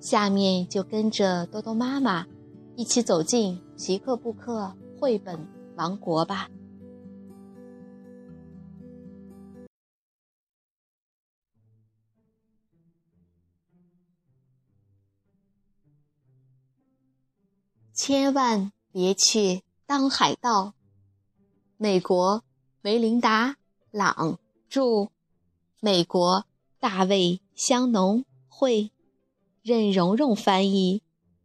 [0.00, 2.26] 下面就跟着多多妈妈
[2.76, 6.48] 一起走进皮克布克绘本王国吧。
[17.92, 20.74] 千万别去当海盗。
[21.76, 22.44] 美国
[22.80, 23.50] 梅琳达·
[23.90, 24.38] 朗
[24.70, 25.10] 著，
[25.80, 26.46] 美国
[26.78, 27.16] 大卫·
[27.56, 28.92] 香农绘。
[29.68, 31.02] 任蓉蓉翻译，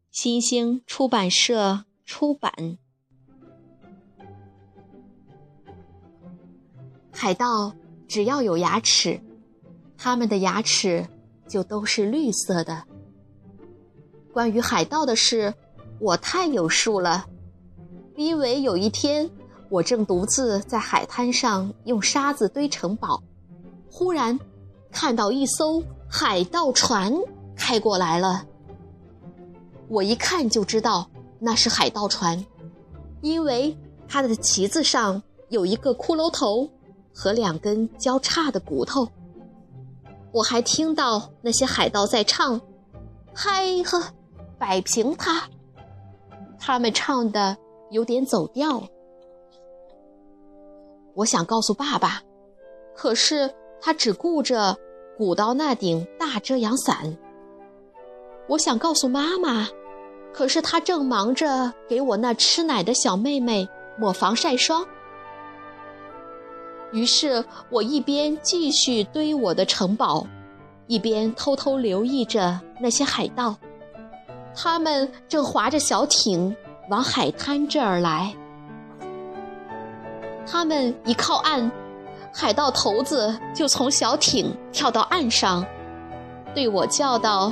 [0.10, 2.78] 新兴出版社出版。
[7.12, 7.76] 海盗
[8.08, 9.20] 只要有牙齿，
[9.98, 11.06] 他们的牙齿
[11.50, 12.86] 就都是绿色的。
[14.32, 15.54] 关于海盗的事，
[16.00, 17.26] 我太有数了，
[18.16, 19.30] 因为有一天
[19.68, 23.22] 我正独自在海滩上用沙子堆城堡，
[23.92, 24.40] 忽然
[24.92, 27.14] 看到一艘海盗船。
[27.56, 28.46] 开过来了，
[29.88, 31.10] 我一看就知道
[31.40, 32.46] 那是海盗船，
[33.22, 36.70] 因为它的旗子上有一个骷髅头
[37.14, 39.08] 和两根交叉的骨头。
[40.32, 42.60] 我还听到那些海盗在唱
[43.36, 44.02] ：“嗨呵，
[44.58, 45.48] 摆平它。”
[46.58, 47.56] 他们唱的
[47.92, 48.82] 有点走调。
[51.14, 52.24] 我想告诉爸爸，
[52.96, 54.76] 可是他只顾着
[55.18, 57.16] 鼓捣那顶大遮阳伞。
[58.48, 59.68] 我想告诉妈妈，
[60.34, 63.68] 可是她正忙着给我那吃奶的小妹妹
[63.98, 64.86] 抹防晒霜。
[66.92, 70.28] 于是我一边继续堆我的城堡，
[70.88, 73.56] 一边偷偷留意着那些海盗。
[74.56, 76.56] 他们正划着小艇
[76.90, 78.36] 往海滩这儿来。
[80.46, 81.72] 他们一靠岸，
[82.32, 85.66] 海盗头子就从小艇跳到岸上，
[86.54, 87.52] 对我叫道。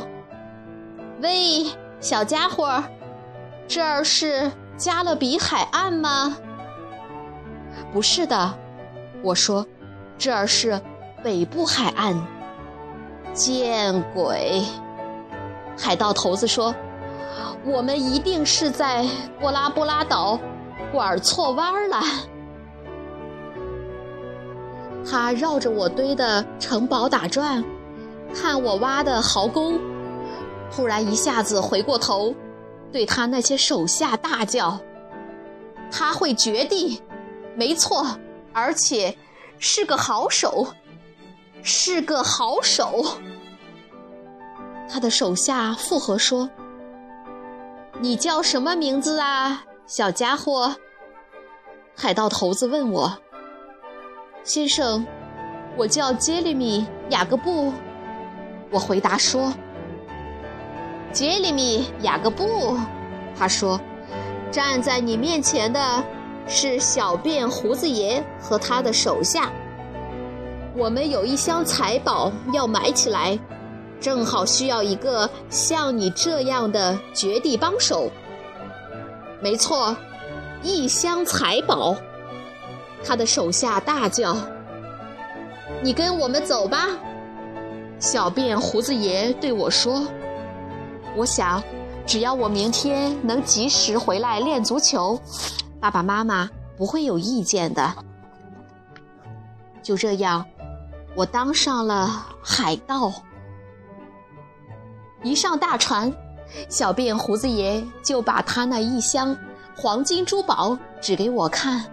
[1.21, 1.65] 喂，
[1.99, 2.83] 小家伙，
[3.67, 6.35] 这儿是加勒比海岸吗？
[7.93, 8.53] 不是的，
[9.21, 9.63] 我说，
[10.17, 10.81] 这儿是
[11.23, 12.19] 北部海岸。
[13.33, 14.63] 见鬼！
[15.77, 16.73] 海盗头子说
[17.63, 19.05] ：“我们一定是在
[19.39, 20.39] 波拉波拉岛
[20.91, 22.01] 拐错弯了。”
[25.09, 27.63] 他绕着我堆的城堡打转，
[28.33, 29.73] 看我挖的壕沟。
[30.73, 32.33] 突然一下子回过头，
[32.91, 34.79] 对他那些手下大叫
[35.91, 37.01] ：“他会绝地，
[37.55, 38.17] 没错，
[38.53, 39.17] 而且
[39.59, 40.67] 是个好手，
[41.61, 43.17] 是个好手。”
[44.89, 46.49] 他的手下附和说
[47.99, 50.75] ：“你叫什么名字啊，小家伙？”
[51.95, 53.17] 海盗头子问我
[54.43, 55.05] ：“先生，
[55.77, 57.73] 我叫杰里米·雅各布。”
[58.71, 59.53] 我回答说。
[61.11, 62.77] 杰里米·雅各布，
[63.37, 63.79] 他说
[64.49, 66.01] ：“站在你面前的
[66.47, 69.51] 是小辫胡子爷和他的手下。
[70.73, 73.37] 我们有一箱财宝要埋起来，
[73.99, 78.09] 正好需要一个像你这样的绝地帮手。
[79.41, 79.93] 没错，
[80.63, 81.93] 一箱财宝。”
[83.03, 84.37] 他的手下大叫
[85.83, 86.87] ：“你跟我们走吧！”
[87.99, 90.05] 小辫胡子爷对我说。
[91.15, 91.61] 我想，
[92.05, 95.19] 只要我明天能及时回来练足球，
[95.79, 97.93] 爸爸妈妈不会有意见的。
[99.83, 100.45] 就这样，
[101.15, 103.11] 我当上了海盗。
[105.21, 106.11] 一上大船，
[106.69, 109.35] 小辫胡子爷就把他那一箱
[109.75, 111.85] 黄金珠宝指给我看。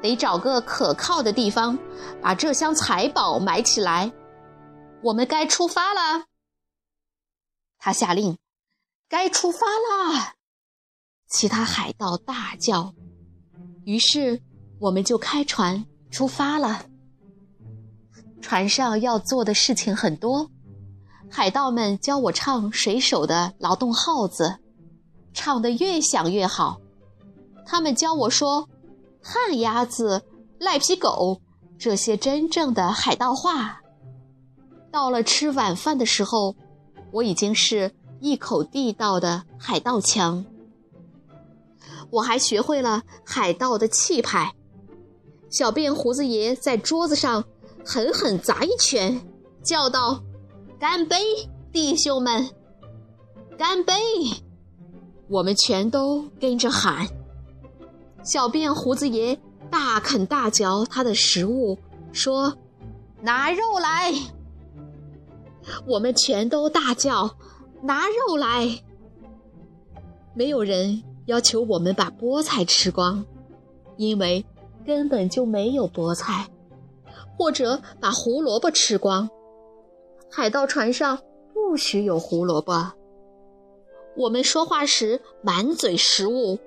[0.00, 1.76] 得找个可靠的地方，
[2.22, 4.12] 把这箱财宝埋起来。
[5.02, 6.24] 我们该出发了。
[7.78, 8.36] 他下令
[9.08, 10.34] ：“该出发啦！”
[11.28, 12.94] 其他海盗大叫。
[13.84, 14.40] 于是，
[14.80, 16.86] 我们就开船出发了。
[18.40, 20.50] 船上要做的事情很多。
[21.30, 24.58] 海盗们教我唱水手的劳动号子，
[25.34, 26.80] 唱得越响越好。
[27.64, 28.68] 他们教我说
[29.22, 30.24] “旱鸭子
[30.58, 31.40] ”“赖皮狗”
[31.78, 33.80] 这些真正的海盗话。
[34.92, 36.56] 到了吃晚饭的时候。
[37.16, 40.44] 我已经是一口地道的海盗腔。
[42.10, 44.54] 我还学会了海盗的气派。
[45.48, 47.42] 小辫胡子爷在桌子上
[47.84, 49.26] 狠狠砸一拳，
[49.62, 50.22] 叫道
[50.78, 51.16] ：“干杯，
[51.72, 52.50] 弟兄们！
[53.56, 53.94] 干杯！”
[55.28, 57.08] 我们全都跟着喊。
[58.22, 59.40] 小辫胡子爷
[59.70, 61.78] 大啃大嚼他的食物，
[62.12, 62.54] 说
[63.22, 64.12] ：“拿肉来！”
[65.86, 67.36] 我们全都大叫
[67.82, 68.82] ：“拿肉来！”
[70.34, 73.24] 没有人要求我们把菠菜吃光，
[73.96, 74.44] 因为
[74.84, 76.46] 根本就没有菠菜，
[77.38, 79.28] 或者把胡萝卜吃光。
[80.30, 81.18] 海盗船上
[81.54, 82.92] 不许有胡萝卜。
[84.16, 86.58] 我们说话时满嘴食物，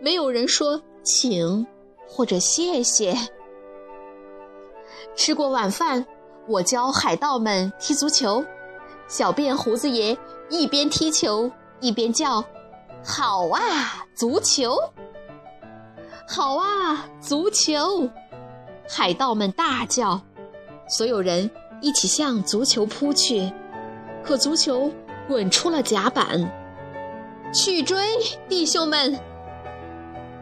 [0.00, 1.66] 没有人说请
[2.08, 3.14] 或者谢谢。
[5.16, 6.06] 吃过晚饭。
[6.50, 8.44] 我教海盗们踢足球，
[9.06, 10.18] 小辫胡子爷
[10.48, 11.48] 一边踢球
[11.78, 12.44] 一边叫
[13.06, 14.76] ：“好啊，足球！
[16.26, 18.10] 好啊，足球！”
[18.90, 20.20] 海盗们大叫，
[20.88, 21.48] 所有人
[21.80, 23.52] 一起向足球扑去，
[24.24, 24.90] 可足球
[25.28, 26.50] 滚出了甲板。
[27.54, 28.04] 去追，
[28.48, 29.16] 弟兄们！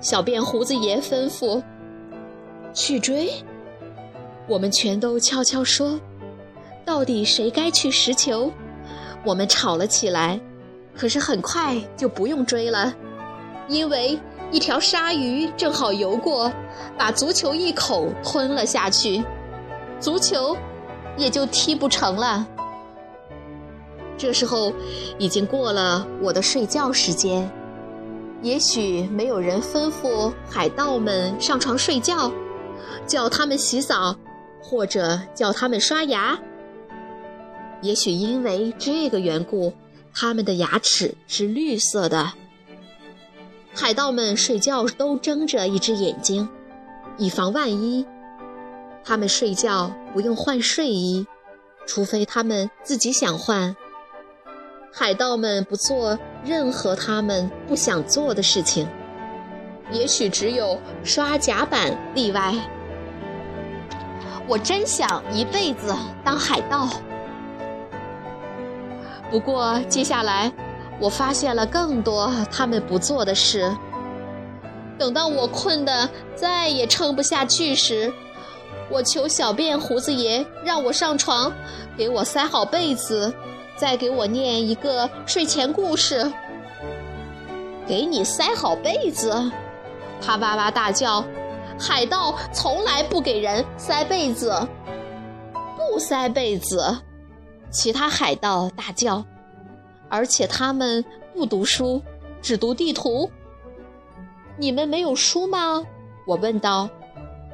[0.00, 1.62] 小辫胡子爷吩咐
[2.72, 3.30] ：“去追。”
[4.48, 6.00] 我们全都悄悄说
[6.84, 8.50] ：“到底谁该去拾球？”
[9.26, 10.40] 我们吵了起来，
[10.96, 12.94] 可是很快就不用追了，
[13.68, 14.18] 因为
[14.50, 16.50] 一条鲨鱼正好游过，
[16.96, 19.22] 把足球一口吞了下去，
[20.00, 20.56] 足球
[21.16, 22.46] 也就踢不成了。
[24.16, 24.72] 这时候
[25.18, 27.50] 已经过了我的睡觉时间，
[28.40, 32.32] 也许没有人吩咐海盗们上床睡觉，
[33.06, 34.16] 叫他们洗澡。
[34.68, 36.38] 或者叫他们刷牙。
[37.80, 39.72] 也许因为这个缘故，
[40.12, 42.32] 他们的牙齿是绿色的。
[43.74, 46.46] 海盗们睡觉都睁着一只眼睛，
[47.16, 48.04] 以防万一。
[49.04, 51.26] 他们睡觉不用换睡衣，
[51.86, 53.74] 除非他们自己想换。
[54.92, 58.86] 海盗们不做任何他们不想做的事情，
[59.92, 62.54] 也许只有刷甲板例外。
[64.48, 66.88] 我真想一辈子当海盗。
[69.30, 70.50] 不过接下来，
[70.98, 73.70] 我发现了更多他们不做的事。
[74.98, 78.10] 等到我困得再也撑不下去时，
[78.90, 81.52] 我求小辫胡子爷让我上床，
[81.96, 83.32] 给我塞好被子，
[83.76, 86.32] 再给我念一个睡前故事。
[87.86, 89.52] 给你塞好被子，
[90.20, 91.22] 他哇哇大叫。
[91.78, 94.66] 海盗从来不给人塞被子，
[95.76, 96.98] 不塞被子。
[97.70, 99.24] 其他海盗大叫，
[100.08, 101.04] 而且他们
[101.34, 102.02] 不读书，
[102.42, 103.30] 只读地图。
[104.56, 105.84] 你们没有书吗？
[106.26, 106.88] 我问道。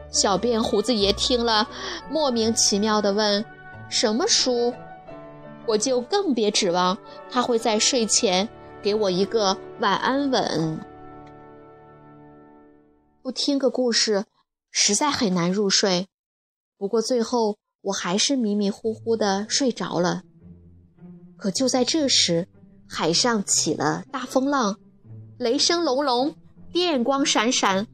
[0.08, 1.68] 小辫胡子爷听了，
[2.08, 3.44] 莫名其妙地问
[3.90, 4.72] ：“什么书？”
[5.66, 6.96] 我就更别指望
[7.30, 8.48] 他会在睡前
[8.80, 10.78] 给我一个晚安吻。
[13.24, 14.26] 不听个故事，
[14.70, 16.08] 实在很难入睡。
[16.76, 20.24] 不过最后我还是迷迷糊糊的睡着了。
[21.38, 22.46] 可就在这时，
[22.86, 24.76] 海上起了大风浪，
[25.38, 26.34] 雷声隆隆，
[26.70, 27.86] 电光闪闪，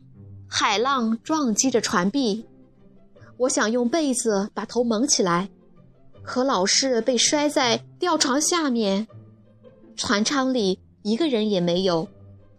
[0.48, 2.44] 海浪撞击着船壁。
[3.36, 5.48] 我想用被子把头蒙起来，
[6.24, 9.06] 可老是被摔在吊床下面。
[9.96, 12.08] 船舱里一个人也没有，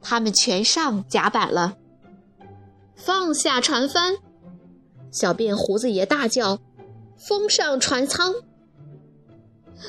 [0.02, 1.78] 他们全上甲板了。
[3.04, 4.18] 放下船帆！
[5.12, 6.60] 小辫胡子爷大叫
[7.18, 8.32] ：“封上船舱！”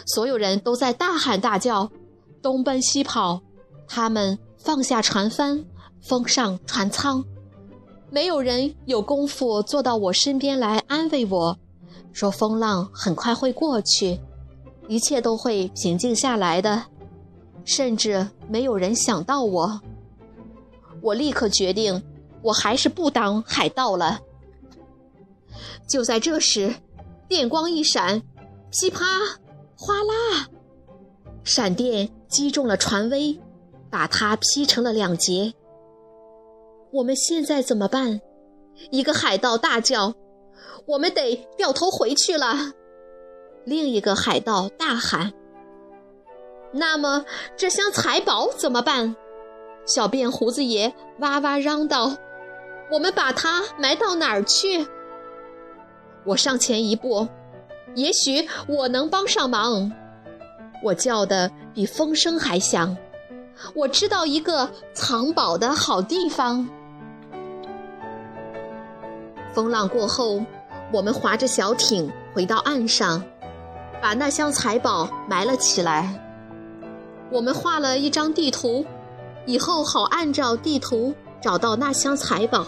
[0.06, 1.90] 所有人都在大喊大叫，
[2.40, 3.42] 东奔西跑。
[3.86, 5.62] 他们放下船帆，
[6.00, 7.22] 封上船舱。
[8.08, 11.58] 没有人有功夫坐到我身边来安慰我，
[12.14, 14.18] 说风浪很快会过去，
[14.88, 16.84] 一切都会平静下来的。
[17.66, 19.82] 甚至没有人想到我。
[21.02, 22.02] 我立刻决定。
[22.42, 24.20] 我还是不当海盗了。
[25.86, 26.74] 就在这时，
[27.28, 28.22] 电光一闪，
[28.70, 29.04] 噼啪，
[29.76, 30.48] 哗啦，
[31.44, 33.38] 闪电击中了船桅，
[33.90, 35.52] 把它劈成了两截。
[36.92, 38.20] 我们现在怎么办？
[38.90, 40.14] 一个海盗大叫
[40.86, 42.72] ：“我们得掉头回去了。”
[43.64, 45.32] 另一个海盗大喊
[46.72, 47.24] ：“那么
[47.56, 49.14] 这箱财宝怎么办？”
[49.84, 52.16] 小辫胡子爷哇哇嚷道。
[52.92, 54.86] 我们把它埋到哪儿去？
[56.24, 57.26] 我上前一步，
[57.94, 59.90] 也许我能帮上忙。
[60.82, 62.94] 我叫的比风声还响。
[63.74, 66.68] 我知道一个藏宝的好地方。
[69.54, 70.44] 风浪过后，
[70.92, 73.24] 我们划着小艇回到岸上，
[74.02, 76.20] 把那箱财宝埋了起来。
[77.30, 78.84] 我们画了一张地图，
[79.46, 82.64] 以后好按照地图找到那箱财宝。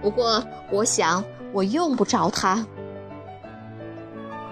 [0.00, 1.22] 不过，我想
[1.52, 2.66] 我用不着它。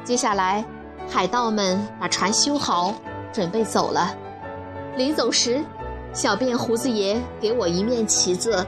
[0.05, 0.65] 接下来，
[1.09, 2.95] 海盗们把船修好，
[3.33, 4.15] 准备走了。
[4.97, 5.65] 临走时，
[6.13, 8.65] 小辫胡子爷给我一面旗子，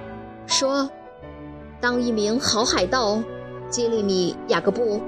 [0.47, 0.88] 说。
[1.80, 3.18] 当一名好海盗，
[3.68, 5.02] 杰里米·雅各布，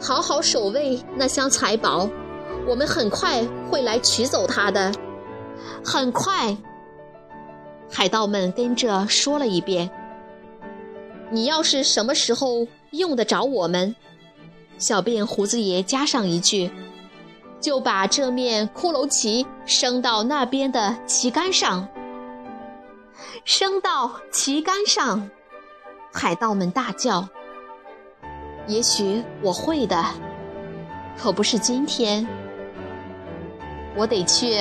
[0.00, 2.08] 好好守卫那箱财宝，
[2.68, 4.92] 我们很快会来取走它的。
[5.84, 6.56] 很快，
[7.90, 9.90] 海盗们跟着说了一遍。
[11.30, 13.94] 你要是什么时候用得着我们，
[14.78, 16.70] 小辫胡子爷加上一句，
[17.60, 21.86] 就把这面骷髅旗升到那边的旗杆上，
[23.44, 25.30] 升到旗杆上。
[26.12, 27.28] 海盗们大叫
[28.66, 30.04] ：“也许我会的，
[31.16, 32.26] 可不是今天。
[33.96, 34.56] 我得去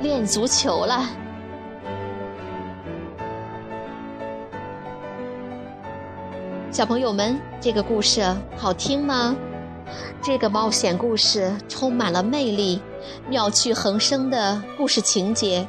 [0.00, 1.10] 练足球了。”
[6.72, 8.24] 小朋友们，这个故事
[8.56, 9.36] 好听吗？
[10.22, 12.80] 这个冒险故事充满了魅力，
[13.28, 15.68] 妙趣横生的故事情节，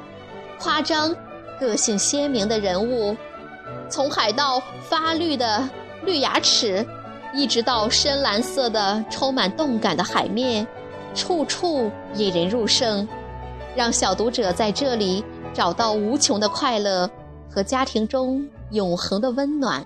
[0.57, 1.13] 夸张、
[1.59, 3.17] 个性鲜明的人物。
[3.89, 5.69] 从海盗发绿的
[6.05, 6.85] 绿牙齿，
[7.33, 10.65] 一直到深蓝色的充满动感的海面，
[11.13, 13.05] 处处引人入胜，
[13.75, 15.21] 让小读者在这里
[15.53, 17.09] 找到无穷的快乐
[17.49, 19.85] 和家庭中永恒的温暖